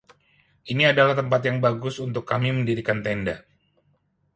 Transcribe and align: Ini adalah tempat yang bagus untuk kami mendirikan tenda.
Ini 0.73 0.83
adalah 0.91 1.13
tempat 1.21 1.41
yang 1.47 1.57
bagus 1.65 1.95
untuk 2.07 2.23
kami 2.31 2.49
mendirikan 2.57 2.97
tenda. 3.05 3.35